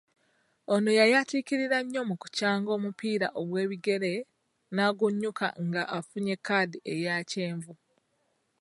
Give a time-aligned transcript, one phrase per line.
[0.73, 4.13] Ono yayatiikirira nnyo mu kukyanga omupiira ogw’ebigere
[4.75, 7.73] n’agunnyuka nga afunye kkaadi eya kyenvu.